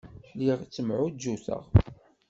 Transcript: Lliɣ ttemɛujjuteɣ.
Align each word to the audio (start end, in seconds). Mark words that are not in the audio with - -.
Lliɣ 0.37 0.59
ttemɛujjuteɣ. 0.61 1.63